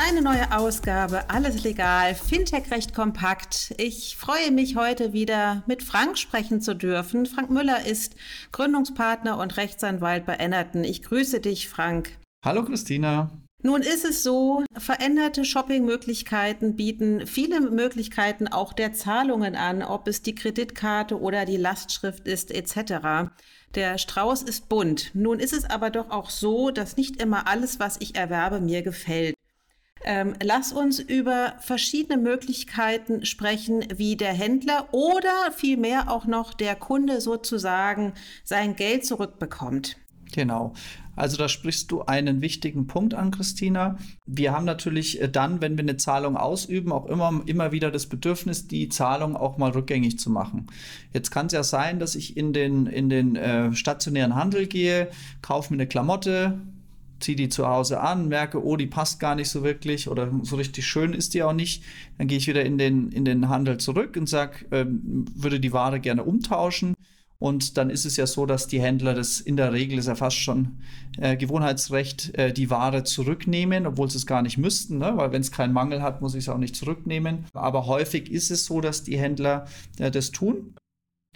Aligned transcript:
Eine 0.00 0.22
neue 0.22 0.56
Ausgabe, 0.56 1.28
alles 1.28 1.64
legal, 1.64 2.14
Fintech 2.14 2.70
recht 2.70 2.94
kompakt. 2.94 3.74
Ich 3.78 4.16
freue 4.16 4.52
mich 4.52 4.76
heute 4.76 5.12
wieder 5.12 5.64
mit 5.66 5.82
Frank 5.82 6.16
sprechen 6.18 6.60
zu 6.60 6.76
dürfen. 6.76 7.26
Frank 7.26 7.50
Müller 7.50 7.84
ist 7.84 8.14
Gründungspartner 8.52 9.36
und 9.38 9.56
Rechtsanwalt 9.56 10.24
bei 10.24 10.34
Ennerton. 10.34 10.84
Ich 10.84 11.02
grüße 11.02 11.40
dich, 11.40 11.68
Frank. 11.68 12.16
Hallo 12.44 12.64
Christina. 12.64 13.32
Nun 13.64 13.82
ist 13.82 14.04
es 14.04 14.22
so, 14.22 14.62
veränderte 14.76 15.44
Shoppingmöglichkeiten 15.44 16.76
bieten 16.76 17.26
viele 17.26 17.60
Möglichkeiten 17.60 18.46
auch 18.46 18.72
der 18.72 18.92
Zahlungen 18.92 19.56
an, 19.56 19.82
ob 19.82 20.06
es 20.06 20.22
die 20.22 20.36
Kreditkarte 20.36 21.20
oder 21.20 21.44
die 21.44 21.56
Lastschrift 21.56 22.28
ist 22.28 22.52
etc. 22.52 23.32
Der 23.74 23.98
Strauß 23.98 24.44
ist 24.44 24.68
bunt. 24.68 25.10
Nun 25.14 25.40
ist 25.40 25.52
es 25.52 25.64
aber 25.64 25.90
doch 25.90 26.10
auch 26.10 26.30
so, 26.30 26.70
dass 26.70 26.96
nicht 26.96 27.20
immer 27.20 27.48
alles, 27.48 27.80
was 27.80 27.96
ich 27.98 28.14
erwerbe, 28.14 28.60
mir 28.60 28.82
gefällt. 28.82 29.34
Ähm, 30.10 30.32
lass 30.42 30.72
uns 30.72 31.00
über 31.00 31.52
verschiedene 31.60 32.16
Möglichkeiten 32.16 33.26
sprechen, 33.26 33.84
wie 33.94 34.16
der 34.16 34.32
Händler 34.32 34.88
oder 34.92 35.52
vielmehr 35.54 36.10
auch 36.10 36.24
noch 36.24 36.54
der 36.54 36.76
Kunde 36.76 37.20
sozusagen 37.20 38.14
sein 38.42 38.74
Geld 38.74 39.04
zurückbekommt. 39.04 39.98
Genau. 40.32 40.72
Also 41.14 41.36
da 41.36 41.50
sprichst 41.50 41.90
du 41.90 42.04
einen 42.04 42.40
wichtigen 42.40 42.86
Punkt 42.86 43.12
an, 43.12 43.32
Christina. 43.32 43.98
Wir 44.24 44.52
haben 44.52 44.64
natürlich 44.64 45.20
äh, 45.20 45.28
dann, 45.28 45.60
wenn 45.60 45.76
wir 45.76 45.82
eine 45.82 45.98
Zahlung 45.98 46.38
ausüben, 46.38 46.90
auch 46.90 47.04
immer, 47.04 47.42
immer 47.44 47.70
wieder 47.72 47.90
das 47.90 48.06
Bedürfnis, 48.06 48.66
die 48.66 48.88
Zahlung 48.88 49.36
auch 49.36 49.58
mal 49.58 49.72
rückgängig 49.72 50.18
zu 50.18 50.30
machen. 50.30 50.68
Jetzt 51.12 51.30
kann 51.30 51.46
es 51.46 51.52
ja 51.52 51.64
sein, 51.64 51.98
dass 51.98 52.14
ich 52.14 52.34
in 52.34 52.54
den, 52.54 52.86
in 52.86 53.10
den 53.10 53.36
äh, 53.36 53.74
stationären 53.74 54.36
Handel 54.36 54.68
gehe, 54.68 55.10
kaufe 55.42 55.74
mir 55.74 55.80
eine 55.80 55.86
Klamotte, 55.86 56.58
ziehe 57.20 57.36
die 57.36 57.48
zu 57.48 57.66
Hause 57.66 58.00
an, 58.00 58.28
merke, 58.28 58.64
oh, 58.64 58.76
die 58.76 58.86
passt 58.86 59.20
gar 59.20 59.34
nicht 59.34 59.48
so 59.48 59.62
wirklich 59.62 60.08
oder 60.08 60.30
so 60.42 60.56
richtig 60.56 60.86
schön 60.86 61.12
ist 61.12 61.34
die 61.34 61.42
auch 61.42 61.52
nicht. 61.52 61.84
Dann 62.16 62.28
gehe 62.28 62.38
ich 62.38 62.46
wieder 62.46 62.64
in 62.64 62.78
den, 62.78 63.10
in 63.10 63.24
den 63.24 63.48
Handel 63.48 63.78
zurück 63.78 64.16
und 64.16 64.28
sage, 64.28 64.66
ähm, 64.70 65.24
würde 65.34 65.60
die 65.60 65.72
Ware 65.72 66.00
gerne 66.00 66.24
umtauschen. 66.24 66.94
Und 67.40 67.76
dann 67.76 67.88
ist 67.88 68.04
es 68.04 68.16
ja 68.16 68.26
so, 68.26 68.46
dass 68.46 68.66
die 68.66 68.80
Händler 68.80 69.14
das 69.14 69.40
in 69.40 69.56
der 69.56 69.72
Regel 69.72 69.98
ist 69.98 70.08
ja 70.08 70.16
fast 70.16 70.36
schon 70.36 70.80
äh, 71.18 71.36
Gewohnheitsrecht, 71.36 72.34
äh, 72.36 72.52
die 72.52 72.68
Ware 72.68 73.04
zurücknehmen, 73.04 73.86
obwohl 73.86 74.10
sie 74.10 74.18
es 74.18 74.26
gar 74.26 74.42
nicht 74.42 74.58
müssten, 74.58 74.98
ne? 74.98 75.12
weil 75.14 75.30
wenn 75.30 75.40
es 75.40 75.52
keinen 75.52 75.72
Mangel 75.72 76.02
hat, 76.02 76.20
muss 76.20 76.34
ich 76.34 76.44
es 76.44 76.48
auch 76.48 76.58
nicht 76.58 76.74
zurücknehmen. 76.74 77.44
Aber 77.52 77.86
häufig 77.86 78.28
ist 78.30 78.50
es 78.50 78.66
so, 78.66 78.80
dass 78.80 79.04
die 79.04 79.18
Händler 79.18 79.66
äh, 80.00 80.10
das 80.10 80.32
tun. 80.32 80.74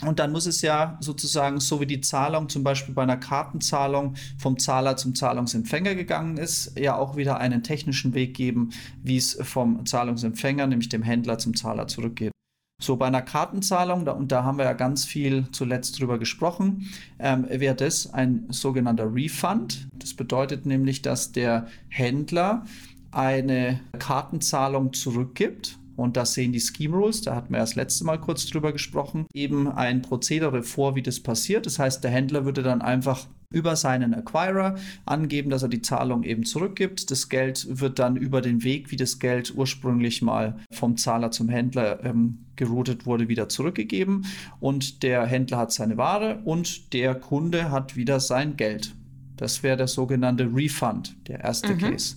Und 0.01 0.19
dann 0.19 0.33
muss 0.33 0.47
es 0.47 0.63
ja 0.63 0.99
sozusagen, 1.01 1.61
so 1.61 1.81
wie 1.81 1.87
die 1.87 2.01
Zahlung 2.01 2.49
zum 2.49 2.65
Beispiel 2.65 2.95
bei 2.95 3.03
einer 3.03 3.17
Kartenzahlung 3.17 4.15
vom 4.39 4.59
Zahler 4.59 4.97
zum 4.97 5.15
Zahlungsempfänger 5.15 5.95
gegangen 5.95 6.39
ist, 6.39 6.79
ja 6.79 6.97
auch 6.97 7.17
wieder 7.17 7.39
einen 7.39 7.63
technischen 7.63 8.15
Weg 8.15 8.35
geben, 8.35 8.71
wie 9.03 9.17
es 9.17 9.39
vom 9.43 9.87
Zahlungsempfänger, 9.87 10.67
nämlich 10.67 10.89
dem 10.89 11.03
Händler, 11.03 11.39
zum 11.39 11.55
Zahler 11.55 11.87
zurückgeht. 11.87 12.33
So 12.81 12.97
bei 12.97 13.07
einer 13.07 13.23
Kartenzahlung, 13.23 14.05
da, 14.05 14.13
und 14.13 14.33
da 14.33 14.43
haben 14.43 14.59
wir 14.59 14.65
ja 14.65 14.73
ganz 14.73 15.05
viel 15.05 15.47
zuletzt 15.53 16.01
drüber 16.01 16.19
gesprochen, 16.19 16.91
ähm, 17.21 17.47
wäre 17.49 17.77
das 17.77 18.13
ein 18.13 18.47
sogenannter 18.49 19.15
Refund. 19.15 19.87
Das 19.95 20.15
bedeutet 20.15 20.67
nämlich, 20.67 21.01
dass 21.01 21.31
der 21.31 21.69
Händler 21.89 22.65
eine 23.13 23.81
Kartenzahlung 24.01 24.93
zurückgibt 24.95 25.79
und 25.97 26.17
das 26.17 26.35
sehen 26.35 26.53
die 26.53 26.61
Scheme 26.61 26.97
Rules, 26.97 27.23
da 27.23 27.35
hatten 27.35 27.53
wir 27.53 27.61
das 27.61 27.75
letzte 27.75 28.05
Mal 28.05 28.21
kurz 28.21 28.47
drüber 28.47 28.73
gesprochen, 28.73 29.27
eben 29.33 29.69
ein 29.69 30.03
Prozedere 30.03 30.63
vor, 30.63 30.95
wie 30.97 31.03
das 31.03 31.21
passiert. 31.21 31.67
Das 31.67 31.79
heißt, 31.79 32.03
der 32.03 32.11
Händler 32.11 32.45
würde 32.45 32.63
dann 32.63 32.83
einfach 32.83 33.27
über 33.53 33.77
seinen 33.77 34.15
Acquirer 34.15 34.77
angeben, 35.05 35.51
dass 35.51 35.63
er 35.63 35.69
die 35.69 35.83
Zahlung 35.83 36.25
eben 36.25 36.45
zurückgibt. 36.45 37.11
Das 37.11 37.29
Geld 37.29 37.67
wird 37.81 37.99
dann 37.99 38.17
über 38.17 38.41
den 38.41 38.65
Weg, 38.65 38.91
wie 38.91 38.97
das 38.97 39.19
Geld 39.19 39.55
ursprünglich 39.55 40.23
mal 40.23 40.59
vom 40.71 40.97
Zahler 40.97 41.31
zum 41.31 41.49
Händler 41.49 42.03
ähm, 42.05 42.47
geroutet 42.57 43.07
wurde, 43.07 43.29
wieder 43.29 43.49
zurückgegeben. 43.49 44.27
Und 44.61 45.03
der 45.03 45.27
Händler 45.27 45.59
hat 45.59 45.73
seine 45.73 45.97
Ware 45.97 46.41
und 46.45 46.93
der 46.93 47.15
Kunde 47.15 47.71
hat 47.71 47.97
wieder 47.97 48.21
sein 48.21 48.57
Geld. 48.57 48.95
Das 49.37 49.63
wäre 49.63 49.77
der 49.77 49.89
sogenannte 49.89 50.49
Refund, 50.55 51.17
der 51.27 51.41
erste 51.41 51.75
mhm. 51.75 51.79
Case. 51.79 52.17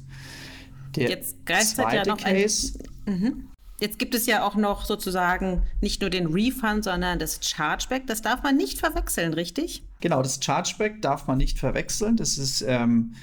Der 0.95 1.09
Jetzt 1.09 1.37
zweite 1.45 1.95
ja 1.97 2.05
noch 2.05 2.17
Case. 2.17 2.79
Ein, 3.05 3.19
mhm. 3.19 3.47
Jetzt 3.79 3.99
gibt 3.99 4.15
es 4.15 4.25
ja 4.25 4.45
auch 4.45 4.55
noch 4.55 4.85
sozusagen 4.85 5.63
nicht 5.81 6.01
nur 6.01 6.09
den 6.09 6.27
Refund, 6.27 6.83
sondern 6.83 7.19
das 7.19 7.39
Chargeback. 7.41 8.07
Das 8.07 8.21
darf 8.21 8.41
man 8.41 8.55
nicht 8.55 8.79
verwechseln, 8.79 9.33
richtig? 9.33 9.83
Genau, 9.99 10.21
das 10.21 10.39
Chargeback 10.41 11.01
darf 11.01 11.27
man 11.27 11.37
nicht 11.37 11.59
verwechseln. 11.59 12.15
Das 12.15 12.37
ist 12.37 12.61
ähm, 12.61 13.15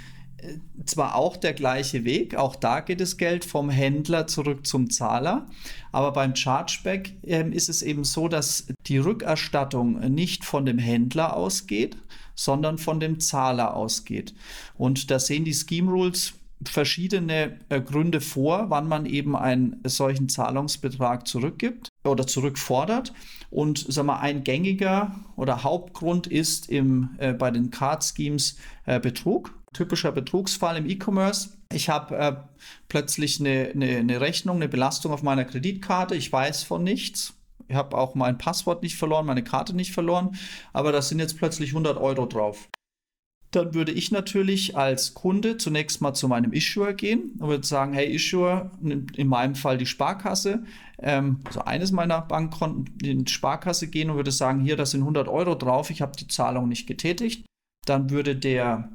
zwar 0.85 1.15
auch 1.15 1.37
der 1.37 1.53
gleiche 1.53 2.05
Weg, 2.05 2.35
auch 2.35 2.57
da 2.57 2.81
geht 2.81 3.01
das 3.01 3.17
Geld 3.17 3.45
vom 3.45 3.71
Händler 3.71 4.27
zurück 4.27 4.67
zum 4.67 4.91
Zahler, 4.91 5.47
aber 5.93 6.13
beim 6.13 6.35
Chargeback 6.35 7.15
ähm, 7.23 7.53
ist 7.53 7.69
es 7.69 7.83
eben 7.83 8.05
so, 8.05 8.29
dass 8.29 8.67
die 8.87 8.99
Rückerstattung 8.99 10.01
nicht 10.13 10.45
von 10.45 10.67
dem 10.67 10.79
Händler 10.79 11.37
ausgeht, 11.37 11.97
sondern 12.35 12.79
von 12.79 12.99
dem 12.99 13.21
Zahler 13.21 13.77
ausgeht. 13.77 14.35
Und 14.75 15.11
da 15.11 15.19
sehen 15.19 15.45
die 15.45 15.55
Scheme 15.55 15.91
Rules 15.91 16.35
verschiedene 16.69 17.59
äh, 17.69 17.81
Gründe 17.81 18.21
vor, 18.21 18.71
wann 18.71 18.89
man 18.89 19.07
eben 19.07 19.37
einen 19.37 19.81
solchen 19.85 20.29
Zahlungsbetrag 20.29 21.27
zurückgibt 21.27 21.89
oder 22.05 22.27
zurückfordert. 22.27 23.13
Und 23.51 23.85
sag 23.89 24.07
mal, 24.07 24.21
ein 24.21 24.45
gängiger 24.45 25.15
oder 25.37 25.63
Hauptgrund 25.63 26.27
ist 26.27 26.69
im, 26.69 27.11
äh, 27.19 27.33
bei 27.33 27.51
den 27.51 27.71
Card 27.71 28.05
Schemes 28.05 28.57
äh, 28.87 29.01
Betrug. 29.01 29.55
Typischer 29.73 30.13
Betrugsfall 30.13 30.77
im 30.77 30.89
E-Commerce. 30.89 31.51
Ich 31.73 31.89
habe 31.89 32.17
äh, 32.17 32.37
plötzlich 32.89 33.41
eine, 33.41 33.71
eine, 33.75 33.97
eine 33.99 34.21
Rechnung, 34.21 34.57
eine 34.57 34.69
Belastung 34.69 35.13
auf 35.13 35.23
meiner 35.23 35.45
Kreditkarte. 35.45 36.15
Ich 36.15 36.31
weiß 36.33 36.63
von 36.63 36.85
nichts. 36.85 37.35
Ich 37.69 37.77
habe 37.77 37.97
auch 37.97 38.15
mein 38.15 38.37
Passwort 38.37 38.83
nicht 38.83 38.97
verloren, 38.97 39.25
meine 39.25 39.45
Karte 39.45 39.75
nicht 39.75 39.93
verloren, 39.93 40.37
aber 40.75 40.93
da 40.93 41.01
sind 41.01 41.21
jetzt 41.21 41.39
plötzlich 41.39 41.71
100 41.71 41.97
Euro 41.97 42.27
drauf 42.27 42.69
dann 43.53 43.75
würde 43.75 43.93
ich 43.93 44.11
natürlich 44.11 44.77
als 44.77 45.15
Kunde 45.15 45.59
zunächst 45.59 46.01
mal 46.01 46.15
zu 46.15 46.27
meinem 46.27 46.53
Issuer 46.53 46.95
gehen 46.95 47.33
und 47.39 47.49
würde 47.49 47.67
sagen, 47.67 47.93
hey 47.93 48.13
Issuer, 48.13 48.71
in 48.83 49.29
meinem 49.29 49.55
Fall 49.55 49.79
die 49.79 49.87
Sparkasse, 49.87 50.65
ähm, 50.99 51.41
also 51.45 51.61
eines 51.61 51.93
meiner 51.93 52.23
Bankkonten, 52.23 52.99
in 53.03 53.25
die 53.27 53.33
Sparkasse 53.33 53.89
gehen 53.89 54.11
und 54.11 54.17
würde 54.17 54.33
sagen, 54.33 54.61
hier, 54.61 54.77
da 54.77 54.87
sind 54.87 55.01
100 55.01 55.29
Euro 55.29 55.55
drauf, 55.55 55.91
ich 55.91 56.01
habe 56.01 56.13
die 56.19 56.29
Zahlung 56.29 56.69
nicht 56.69 56.87
getätigt. 56.87 57.45
Dann 57.87 58.11
würde 58.11 58.37
der 58.37 58.91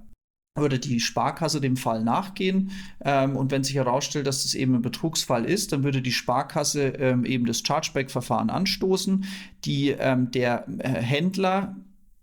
würde 0.55 0.79
die 0.79 0.99
Sparkasse 0.99 1.61
dem 1.61 1.77
Fall 1.77 2.03
nachgehen. 2.03 2.71
Ähm, 3.05 3.35
und 3.35 3.51
wenn 3.51 3.63
sich 3.63 3.75
herausstellt, 3.75 4.25
dass 4.25 4.41
das 4.41 4.55
eben 4.55 4.73
ein 4.73 4.81
Betrugsfall 4.81 5.45
ist, 5.45 5.71
dann 5.71 5.83
würde 5.83 6.01
die 6.01 6.11
Sparkasse 6.11 6.87
ähm, 6.97 7.25
eben 7.25 7.45
das 7.45 7.61
Chargeback-Verfahren 7.61 8.49
anstoßen. 8.49 9.25
Die, 9.65 9.89
ähm, 9.89 10.31
der 10.31 10.67
äh, 10.79 10.89
Händler 10.89 11.75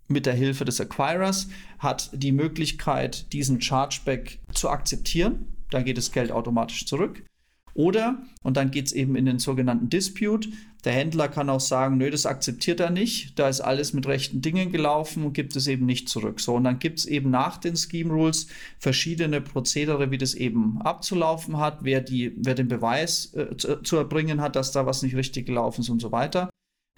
mit 0.07 0.25
der 0.25 0.33
Hilfe 0.33 0.65
des 0.65 0.79
Acquirers 0.79 1.47
hat 1.79 2.09
die 2.13 2.31
Möglichkeit, 2.31 3.31
diesen 3.33 3.61
Chargeback 3.61 4.39
zu 4.53 4.69
akzeptieren. 4.69 5.47
Dann 5.71 5.83
geht 5.83 5.97
das 5.97 6.11
Geld 6.11 6.31
automatisch 6.31 6.85
zurück. 6.85 7.23
Oder, 7.73 8.23
und 8.41 8.55
dann 8.55 8.71
geht 8.71 8.85
es 8.85 8.93
eben 8.93 9.15
in 9.15 9.25
den 9.25 9.39
sogenannten 9.39 9.89
Dispute, 9.89 10.49
der 10.85 10.93
Händler 10.93 11.27
kann 11.27 11.49
auch 11.49 11.59
sagen, 11.59 11.97
nö, 11.97 12.11
das 12.11 12.27
akzeptiert 12.27 12.79
er 12.79 12.91
nicht, 12.91 13.37
da 13.39 13.49
ist 13.49 13.59
alles 13.59 13.91
mit 13.93 14.07
rechten 14.07 14.41
Dingen 14.41 14.71
gelaufen 14.71 15.25
und 15.25 15.33
gibt 15.33 15.55
es 15.55 15.65
eben 15.65 15.85
nicht 15.85 16.07
zurück. 16.07 16.39
So, 16.39 16.55
und 16.55 16.63
dann 16.63 16.77
gibt 16.77 16.99
es 16.99 17.05
eben 17.05 17.31
nach 17.31 17.57
den 17.57 17.75
Scheme 17.75 18.13
Rules 18.13 18.47
verschiedene 18.77 19.41
Prozedere, 19.41 20.11
wie 20.11 20.19
das 20.19 20.35
eben 20.35 20.79
abzulaufen 20.83 21.57
hat, 21.57 21.79
wer, 21.81 22.01
die, 22.01 22.33
wer 22.37 22.53
den 22.53 22.67
Beweis 22.67 23.33
äh, 23.33 23.57
zu, 23.57 23.81
zu 23.81 23.97
erbringen 23.97 24.41
hat, 24.41 24.55
dass 24.55 24.71
da 24.71 24.85
was 24.85 25.01
nicht 25.01 25.15
richtig 25.15 25.47
gelaufen 25.47 25.81
ist 25.81 25.89
und 25.89 26.01
so 26.01 26.11
weiter. 26.11 26.49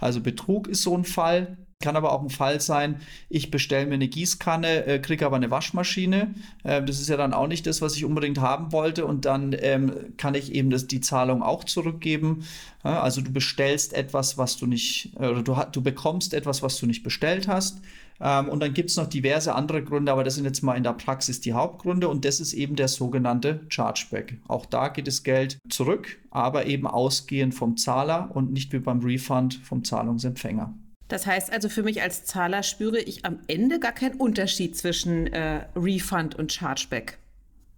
Also 0.01 0.21
Betrug 0.21 0.67
ist 0.67 0.83
so 0.83 0.95
ein 0.95 1.05
Fall. 1.05 1.57
Kann 1.79 1.95
aber 1.95 2.11
auch 2.11 2.23
ein 2.23 2.31
Fall 2.31 2.59
sein, 2.59 3.01
ich 3.29 3.51
bestelle 3.51 3.85
mir 3.85 3.93
eine 3.93 4.07
Gießkanne, 4.07 4.87
äh, 4.87 4.99
kriege 4.99 5.27
aber 5.27 5.35
eine 5.35 5.51
Waschmaschine. 5.51 6.33
Äh, 6.63 6.81
das 6.81 6.99
ist 6.99 7.07
ja 7.07 7.17
dann 7.17 7.33
auch 7.33 7.45
nicht 7.45 7.67
das, 7.67 7.83
was 7.83 7.95
ich 7.95 8.03
unbedingt 8.03 8.39
haben 8.39 8.71
wollte. 8.71 9.05
Und 9.05 9.25
dann 9.25 9.55
ähm, 9.59 9.93
kann 10.17 10.33
ich 10.33 10.53
eben 10.53 10.71
das, 10.71 10.87
die 10.87 11.01
Zahlung 11.01 11.43
auch 11.43 11.65
zurückgeben. 11.65 12.45
Ja, 12.83 13.01
also 13.03 13.21
du 13.21 13.31
bestellst 13.31 13.93
etwas, 13.93 14.39
was 14.39 14.57
du 14.57 14.65
nicht, 14.65 15.11
oder 15.17 15.43
du, 15.43 15.55
du 15.71 15.83
bekommst 15.83 16.33
etwas, 16.33 16.63
was 16.63 16.79
du 16.79 16.87
nicht 16.87 17.03
bestellt 17.03 17.47
hast. 17.47 17.79
Ähm, 18.19 18.49
und 18.49 18.59
dann 18.59 18.73
gibt 18.73 18.89
es 18.89 18.95
noch 18.97 19.05
diverse 19.05 19.53
andere 19.53 19.83
Gründe, 19.83 20.11
aber 20.11 20.23
das 20.23 20.33
sind 20.33 20.45
jetzt 20.45 20.63
mal 20.63 20.73
in 20.73 20.83
der 20.83 20.93
Praxis 20.93 21.41
die 21.41 21.53
Hauptgründe. 21.53 22.09
Und 22.09 22.25
das 22.25 22.39
ist 22.39 22.53
eben 22.53 22.75
der 22.75 22.87
sogenannte 22.87 23.61
Chargeback. 23.69 24.39
Auch 24.47 24.65
da 24.65 24.87
geht 24.87 25.05
das 25.05 25.21
Geld 25.21 25.59
zurück, 25.69 26.17
aber 26.31 26.65
eben 26.65 26.87
ausgehend 26.87 27.53
vom 27.53 27.77
Zahler 27.77 28.31
und 28.33 28.51
nicht 28.51 28.73
wie 28.73 28.79
beim 28.79 29.01
Refund 29.01 29.61
vom 29.63 29.83
Zahlungsempfänger. 29.83 30.73
Das 31.07 31.25
heißt 31.25 31.51
also, 31.51 31.69
für 31.69 31.83
mich 31.83 32.01
als 32.01 32.25
Zahler 32.25 32.63
spüre 32.63 32.99
ich 32.99 33.25
am 33.25 33.39
Ende 33.47 33.79
gar 33.79 33.93
keinen 33.93 34.19
Unterschied 34.19 34.75
zwischen 34.75 35.27
äh, 35.27 35.65
Refund 35.75 36.35
und 36.35 36.51
Chargeback. 36.51 37.17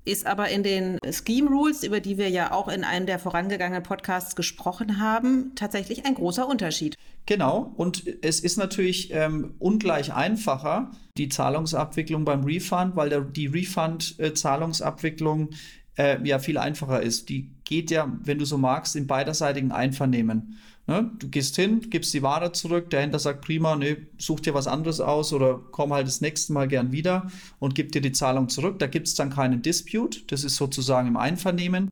Ist 0.06 0.26
aber 0.26 0.50
in 0.50 0.64
den 0.64 0.98
Scheme 1.12 1.50
Rules, 1.50 1.84
über 1.84 2.00
die 2.00 2.18
wir 2.18 2.30
ja 2.30 2.52
auch 2.52 2.68
in 2.68 2.84
einem 2.84 3.06
der 3.06 3.20
vorangegangenen 3.20 3.84
Podcasts 3.84 4.36
gesprochen 4.36 5.00
haben, 5.00 5.52
tatsächlich 5.56 6.06
ein 6.06 6.16
großer 6.16 6.48
Unterschied. 6.48 6.96
Genau, 7.28 7.74
und 7.76 8.06
es 8.24 8.40
ist 8.40 8.58
natürlich 8.58 9.14
ähm, 9.14 9.54
ungleich 9.60 10.14
einfacher, 10.14 10.90
die 11.18 11.30
Zahlungsabwicklung 11.30 12.26
beim 12.26 12.44
Refund, 12.44 12.96
weil 12.96 13.10
der, 13.10 13.22
die 13.22 13.46
Refund-Zahlungsabwicklung 13.46 15.52
äh, 15.96 16.18
ja 16.24 16.40
viel 16.40 16.58
einfacher 16.58 17.04
ist. 17.04 17.30
Die 17.30 17.52
geht 17.70 17.92
ja, 17.92 18.12
wenn 18.24 18.40
du 18.40 18.46
so 18.46 18.58
magst, 18.58 18.96
in 18.96 19.06
beiderseitigen 19.06 19.72
Einvernehmen. 19.72 20.58
Ne? 20.88 21.12
Du 21.20 21.30
gehst 21.30 21.56
hin, 21.56 21.88
gibst 21.92 22.16
die 22.16 22.24
Ware 22.24 22.52
zurück, 22.52 22.90
der 22.90 23.02
Händler 23.02 23.20
sagt, 23.20 23.42
prima, 23.42 23.76
ne, 23.76 24.08
such 24.18 24.40
dir 24.40 24.56
was 24.56 24.66
anderes 24.66 25.00
aus 25.00 25.34
oder 25.34 25.62
komm 25.70 25.94
halt 25.94 26.08
das 26.08 26.20
nächste 26.20 26.52
Mal 26.52 26.68
gern 26.68 26.92
wieder 26.92 27.30
und 27.60 27.76
gib 27.76 27.92
dir 27.92 28.02
die 28.02 28.12
Zahlung 28.12 28.50
zurück. 28.50 28.80
Da 28.80 28.88
gibt 28.88 29.06
es 29.06 29.14
dann 29.14 29.30
keinen 29.30 29.62
Dispute, 29.62 30.22
das 30.26 30.44
ist 30.44 30.56
sozusagen 30.56 31.08
im 31.08 31.16
Einvernehmen. 31.16 31.92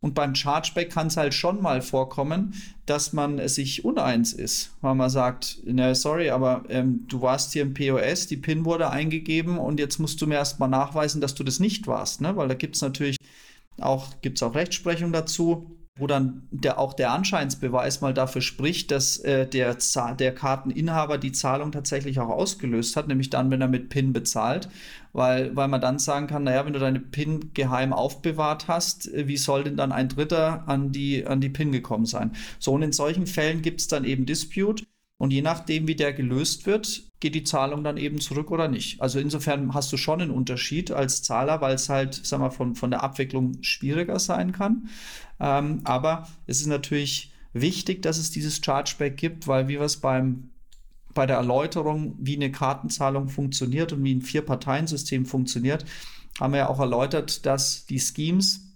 Und 0.00 0.14
beim 0.14 0.34
Chargeback 0.34 0.92
kann 0.92 1.08
es 1.08 1.18
halt 1.18 1.34
schon 1.34 1.60
mal 1.60 1.82
vorkommen, 1.82 2.54
dass 2.86 3.12
man 3.12 3.46
sich 3.48 3.84
uneins 3.84 4.32
ist, 4.32 4.70
weil 4.80 4.94
man 4.94 5.10
sagt, 5.10 5.58
na 5.66 5.94
sorry, 5.94 6.30
aber 6.30 6.64
ähm, 6.70 7.04
du 7.08 7.20
warst 7.20 7.52
hier 7.52 7.62
im 7.62 7.74
POS, 7.74 8.28
die 8.28 8.36
PIN 8.38 8.64
wurde 8.64 8.88
eingegeben 8.90 9.58
und 9.58 9.78
jetzt 9.78 9.98
musst 9.98 10.22
du 10.22 10.26
mir 10.26 10.36
erstmal 10.36 10.68
nachweisen, 10.70 11.20
dass 11.20 11.34
du 11.34 11.44
das 11.44 11.60
nicht 11.60 11.86
warst, 11.86 12.22
ne? 12.22 12.34
weil 12.36 12.48
da 12.48 12.54
gibt 12.54 12.76
es 12.76 12.82
natürlich 12.82 13.18
auch, 13.80 14.20
gibt's 14.20 14.42
auch 14.42 14.54
Rechtsprechung 14.54 15.12
dazu 15.12 15.78
wo 15.98 16.06
dann 16.06 16.46
der, 16.50 16.78
auch 16.78 16.94
der 16.94 17.12
Anscheinsbeweis 17.12 18.00
mal 18.00 18.14
dafür 18.14 18.40
spricht, 18.40 18.90
dass 18.90 19.18
äh, 19.18 19.46
der, 19.46 19.76
der 20.18 20.34
Karteninhaber 20.34 21.18
die 21.18 21.32
Zahlung 21.32 21.72
tatsächlich 21.72 22.20
auch 22.20 22.28
ausgelöst 22.28 22.96
hat, 22.96 23.08
nämlich 23.08 23.30
dann, 23.30 23.50
wenn 23.50 23.60
er 23.60 23.68
mit 23.68 23.88
PIN 23.88 24.12
bezahlt, 24.12 24.68
weil, 25.12 25.54
weil 25.56 25.68
man 25.68 25.80
dann 25.80 25.98
sagen 25.98 26.28
kann, 26.28 26.44
naja, 26.44 26.64
wenn 26.64 26.72
du 26.72 26.78
deine 26.78 27.00
PIN 27.00 27.52
geheim 27.52 27.92
aufbewahrt 27.92 28.68
hast, 28.68 29.12
äh, 29.12 29.26
wie 29.26 29.36
soll 29.36 29.64
denn 29.64 29.76
dann 29.76 29.92
ein 29.92 30.08
Dritter 30.08 30.68
an 30.68 30.92
die, 30.92 31.26
an 31.26 31.40
die 31.40 31.50
PIN 31.50 31.72
gekommen 31.72 32.06
sein? 32.06 32.32
So, 32.58 32.72
und 32.72 32.82
in 32.82 32.92
solchen 32.92 33.26
Fällen 33.26 33.62
gibt 33.62 33.80
es 33.80 33.88
dann 33.88 34.04
eben 34.04 34.24
Dispute. 34.26 34.84
Und 35.20 35.32
je 35.32 35.42
nachdem, 35.42 35.88
wie 35.88 35.96
der 35.96 36.12
gelöst 36.12 36.66
wird, 36.66 37.07
geht 37.20 37.34
die 37.34 37.44
Zahlung 37.44 37.82
dann 37.82 37.96
eben 37.96 38.20
zurück 38.20 38.50
oder 38.50 38.68
nicht. 38.68 39.00
Also 39.00 39.18
insofern 39.18 39.74
hast 39.74 39.92
du 39.92 39.96
schon 39.96 40.20
einen 40.20 40.30
Unterschied 40.30 40.90
als 40.90 41.22
Zahler, 41.22 41.60
weil 41.60 41.74
es 41.74 41.88
halt, 41.88 42.14
sag 42.14 42.40
mal, 42.40 42.50
von, 42.50 42.74
von 42.74 42.90
der 42.90 43.02
Abwicklung 43.02 43.62
schwieriger 43.62 44.18
sein 44.18 44.52
kann. 44.52 44.88
Ähm, 45.40 45.80
aber 45.84 46.28
es 46.46 46.60
ist 46.60 46.66
natürlich 46.66 47.32
wichtig, 47.52 48.02
dass 48.02 48.18
es 48.18 48.30
dieses 48.30 48.60
Chargeback 48.64 49.16
gibt, 49.16 49.48
weil 49.48 49.68
wie 49.68 49.74
wir 49.74 49.82
es 49.82 49.96
beim 49.96 50.50
bei 51.14 51.26
der 51.26 51.36
Erläuterung, 51.38 52.14
wie 52.20 52.36
eine 52.36 52.52
Kartenzahlung 52.52 53.28
funktioniert 53.28 53.92
und 53.92 54.04
wie 54.04 54.14
ein 54.14 54.22
Vier-Parteien-System 54.22 55.26
funktioniert, 55.26 55.84
haben 56.38 56.52
wir 56.52 56.58
ja 56.58 56.68
auch 56.68 56.78
erläutert, 56.78 57.44
dass 57.44 57.86
die 57.86 57.98
Schemes 57.98 58.67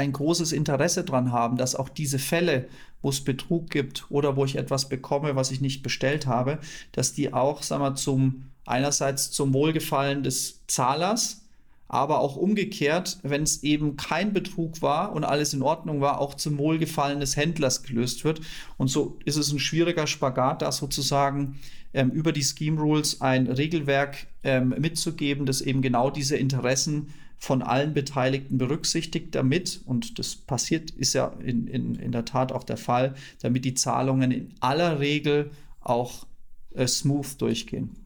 ein 0.00 0.12
großes 0.12 0.52
Interesse 0.52 1.04
daran 1.04 1.30
haben, 1.30 1.56
dass 1.56 1.76
auch 1.76 1.90
diese 1.90 2.18
Fälle, 2.18 2.68
wo 3.02 3.10
es 3.10 3.22
Betrug 3.22 3.70
gibt 3.70 4.06
oder 4.10 4.34
wo 4.34 4.44
ich 4.44 4.56
etwas 4.56 4.88
bekomme, 4.88 5.36
was 5.36 5.50
ich 5.50 5.60
nicht 5.60 5.82
bestellt 5.82 6.26
habe, 6.26 6.58
dass 6.92 7.12
die 7.12 7.32
auch, 7.32 7.62
sagen 7.62 7.82
wir, 7.82 7.94
zum 7.94 8.44
einerseits 8.64 9.30
zum 9.30 9.52
Wohlgefallen 9.52 10.22
des 10.22 10.62
Zahlers, 10.66 11.42
aber 11.88 12.20
auch 12.20 12.36
umgekehrt, 12.36 13.18
wenn 13.22 13.42
es 13.42 13.62
eben 13.62 13.96
kein 13.96 14.32
Betrug 14.32 14.80
war 14.80 15.12
und 15.12 15.24
alles 15.24 15.52
in 15.52 15.62
Ordnung 15.62 16.00
war, 16.00 16.20
auch 16.20 16.34
zum 16.34 16.56
Wohlgefallen 16.56 17.20
des 17.20 17.36
Händlers 17.36 17.82
gelöst 17.82 18.24
wird. 18.24 18.40
Und 18.78 18.88
so 18.88 19.18
ist 19.24 19.36
es 19.36 19.52
ein 19.52 19.58
schwieriger 19.58 20.06
Spagat, 20.06 20.62
da 20.62 20.70
sozusagen 20.70 21.58
ähm, 21.92 22.10
über 22.10 22.32
die 22.32 22.44
Scheme 22.44 22.80
Rules 22.80 23.20
ein 23.20 23.48
Regelwerk 23.48 24.28
ähm, 24.44 24.74
mitzugeben, 24.78 25.46
das 25.46 25.60
eben 25.60 25.82
genau 25.82 26.10
diese 26.10 26.36
Interessen 26.36 27.12
von 27.40 27.62
allen 27.62 27.94
Beteiligten 27.94 28.58
berücksichtigt, 28.58 29.34
damit, 29.34 29.80
und 29.86 30.18
das 30.18 30.36
passiert, 30.36 30.90
ist 30.90 31.14
ja 31.14 31.32
in, 31.42 31.66
in, 31.66 31.94
in 31.94 32.12
der 32.12 32.26
Tat 32.26 32.52
auch 32.52 32.64
der 32.64 32.76
Fall, 32.76 33.14
damit 33.40 33.64
die 33.64 33.74
Zahlungen 33.74 34.30
in 34.30 34.54
aller 34.60 35.00
Regel 35.00 35.50
auch 35.80 36.26
äh, 36.74 36.86
smooth 36.86 37.40
durchgehen. 37.40 37.96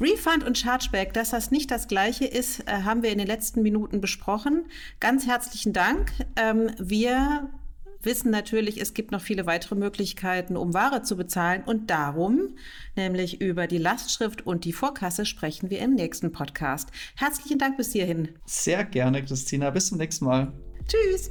Refund 0.00 0.44
und 0.44 0.56
Chargeback, 0.56 1.12
dass 1.12 1.30
das 1.30 1.50
nicht 1.50 1.70
das 1.70 1.88
gleiche 1.88 2.24
ist, 2.24 2.60
äh, 2.60 2.82
haben 2.82 3.02
wir 3.02 3.10
in 3.10 3.18
den 3.18 3.26
letzten 3.26 3.62
Minuten 3.62 4.00
besprochen. 4.00 4.66
Ganz 5.00 5.26
herzlichen 5.26 5.72
Dank. 5.72 6.12
Ähm, 6.36 6.70
wir 6.78 7.50
wissen 8.06 8.30
natürlich, 8.30 8.80
es 8.80 8.94
gibt 8.94 9.10
noch 9.10 9.20
viele 9.20 9.46
weitere 9.46 9.74
Möglichkeiten, 9.74 10.56
um 10.56 10.74
Ware 10.74 11.02
zu 11.02 11.16
bezahlen. 11.16 11.62
Und 11.64 11.90
darum, 11.90 12.56
nämlich 12.96 13.40
über 13.40 13.66
die 13.66 13.78
Lastschrift 13.78 14.46
und 14.46 14.64
die 14.64 14.72
Vorkasse, 14.72 15.26
sprechen 15.26 15.70
wir 15.70 15.80
im 15.80 15.94
nächsten 15.94 16.32
Podcast. 16.32 16.90
Herzlichen 17.16 17.58
Dank 17.58 17.76
bis 17.76 17.92
hierhin. 17.92 18.30
Sehr 18.46 18.84
gerne, 18.84 19.22
Christina. 19.22 19.70
Bis 19.70 19.88
zum 19.88 19.98
nächsten 19.98 20.24
Mal. 20.24 20.52
Tschüss. 20.86 21.30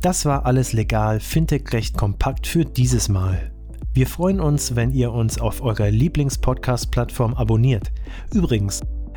Das 0.00 0.24
war 0.24 0.46
alles 0.46 0.72
legal, 0.72 1.20
Fintech 1.20 1.72
recht 1.72 1.96
kompakt 1.96 2.46
für 2.46 2.64
dieses 2.64 3.08
Mal. 3.08 3.52
Wir 3.94 4.06
freuen 4.06 4.40
uns, 4.40 4.76
wenn 4.76 4.92
ihr 4.92 5.10
uns 5.10 5.40
auf 5.40 5.62
eurer 5.62 5.90
Lieblings-Podcast-Plattform 5.90 7.32
abonniert. 7.34 7.90
Übrigens, 8.34 8.82